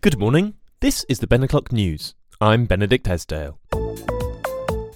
[0.00, 0.54] Good morning.
[0.78, 2.14] This is the Ben O'Clock News.
[2.40, 3.58] I'm Benedict Esdale.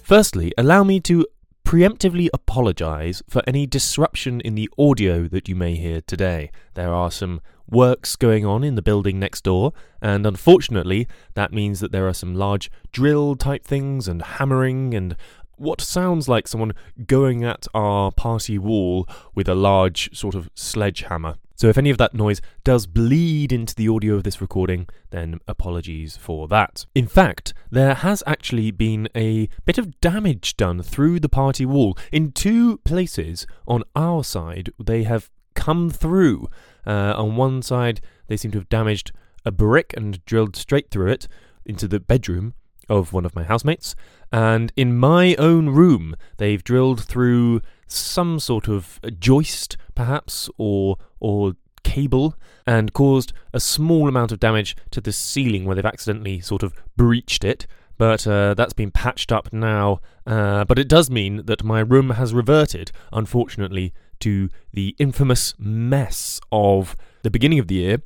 [0.01, 1.27] Firstly, allow me to
[1.65, 6.51] preemptively apologise for any disruption in the audio that you may hear today.
[6.75, 11.81] There are some works going on in the building next door, and unfortunately, that means
[11.81, 15.17] that there are some large drill type things and hammering and
[15.63, 16.73] what sounds like someone
[17.07, 21.35] going at our party wall with a large sort of sledgehammer.
[21.55, 25.39] So if any of that noise does bleed into the audio of this recording, then
[25.47, 26.85] apologies for that.
[26.93, 31.97] In fact, there has actually been a bit of damage done through the party wall.
[32.11, 36.49] In two places on our side, they have come through.
[36.85, 39.11] Uh, on one side, they seem to have damaged
[39.45, 41.27] a brick and drilled straight through it
[41.65, 42.55] into the bedroom
[42.89, 43.95] of one of my housemates.
[44.31, 51.53] And in my own room, they've drilled through some sort of joist, perhaps, or or
[51.83, 56.63] cable, and caused a small amount of damage to the ceiling where they've accidentally sort
[56.63, 57.67] of breached it.
[57.97, 59.99] But uh, that's been patched up now.
[60.25, 66.41] Uh, but it does mean that my room has reverted, unfortunately, to the infamous mess
[66.51, 68.01] of the beginning of the year.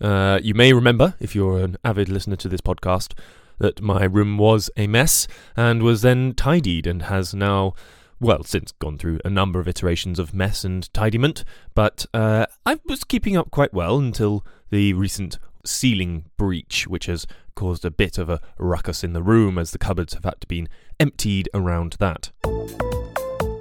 [0.00, 3.14] Uh, you may remember, if you're an avid listener to this podcast,
[3.62, 7.74] that my room was a mess and was then tidied and has now,
[8.20, 11.44] well, since gone through a number of iterations of mess and tidiment.
[11.74, 17.24] But uh, I was keeping up quite well until the recent ceiling breach, which has
[17.54, 20.46] caused a bit of a ruckus in the room as the cupboards have had to
[20.48, 20.66] be
[20.98, 22.32] emptied around that.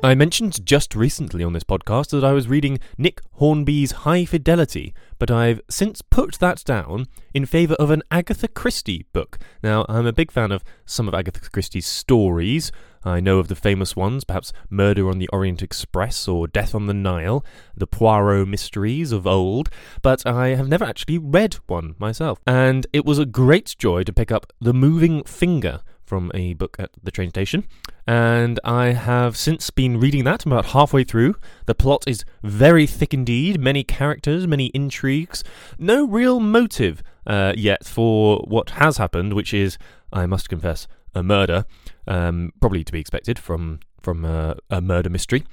[0.04, 4.96] I mentioned just recently on this podcast that I was reading Nick Hornby's High Fidelity,
[5.20, 9.38] but I've since put that down in favour of an Agatha Christie book.
[9.62, 12.72] Now, I'm a big fan of some of Agatha Christie's stories.
[13.06, 16.88] I know of the famous ones, perhaps Murder on the Orient Express or Death on
[16.88, 17.46] the Nile,
[17.78, 19.70] the Poirot mysteries of old,
[20.02, 22.40] but I have never actually read one myself.
[22.48, 26.76] And it was a great joy to pick up The Moving Finger from a book
[26.78, 27.64] at the train station,
[28.06, 31.36] and I have since been reading that about halfway through.
[31.68, 35.42] The plot is very thick indeed, many characters, many intrigues,
[35.80, 39.78] no real motive uh, yet for what has happened, which is,
[40.12, 40.86] I must confess,
[41.16, 41.64] a murder,
[42.06, 45.46] um, probably to be expected from from uh, a murder mystery.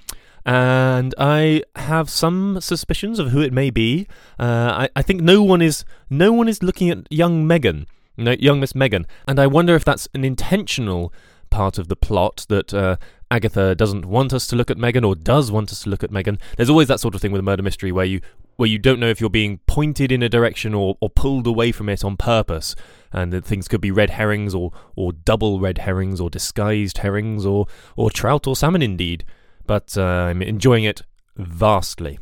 [0.44, 4.08] And I have some suspicions of who it may be.
[4.40, 7.86] Uh, I, I, think no one is no one is looking at young Megan
[8.18, 9.06] no, young Miss Megan.
[9.26, 11.12] And I wonder if that's an intentional
[11.50, 12.96] part of the plot that uh,
[13.30, 16.10] Agatha doesn't want us to look at Megan or does want us to look at
[16.10, 16.38] Megan.
[16.56, 18.20] There's always that sort of thing with a murder mystery where you
[18.56, 21.70] where you don't know if you're being pointed in a direction or, or pulled away
[21.70, 22.74] from it on purpose.
[23.12, 27.46] And that things could be red herrings or, or double red herrings or disguised herrings
[27.46, 29.24] or, or trout or salmon indeed.
[29.64, 31.02] But uh, I'm enjoying it
[31.36, 32.18] vastly.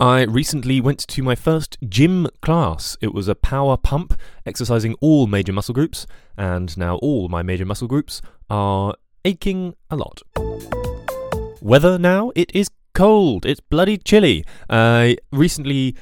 [0.00, 2.96] I recently went to my first gym class.
[3.00, 4.16] It was a power pump,
[4.46, 8.94] exercising all major muscle groups, and now all my major muscle groups are
[9.24, 10.22] aching a lot.
[11.60, 13.44] Weather now, it is cold.
[13.44, 14.44] It's bloody chilly.
[14.70, 15.96] I recently,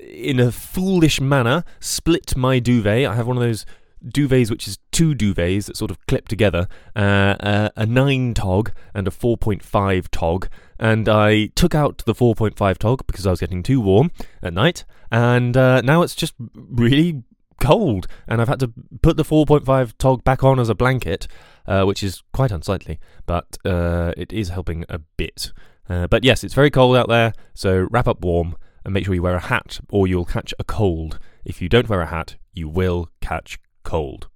[0.00, 3.06] in a foolish manner, split my duvet.
[3.06, 3.66] I have one of those
[4.02, 8.72] duvets, which is two duvets that sort of clip together, uh, uh, a 9 tog
[8.94, 10.48] and a 4.5 tog.
[10.78, 14.10] And I took out the 4.5 tog because I was getting too warm
[14.42, 17.22] at night, and uh, now it's just really
[17.60, 21.28] cold, and I've had to put the 4.5 tog back on as a blanket,
[21.66, 25.52] uh, which is quite unsightly, but uh, it is helping a bit.
[25.88, 29.14] Uh, but yes, it's very cold out there, so wrap up warm and make sure
[29.14, 31.18] you wear a hat or you'll catch a cold.
[31.44, 33.58] If you don't wear a hat, you will catch
[33.92, 34.28] cold.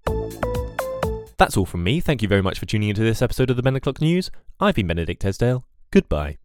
[1.38, 2.00] That's all from me.
[2.00, 4.30] Thank you very much for tuning into this episode of the Ben O'Clock News.
[4.60, 5.64] I've been Benedict Esdale.
[5.90, 6.36] Goodbye.